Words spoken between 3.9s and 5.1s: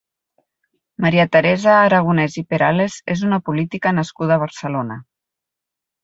nascuda a Barcelona.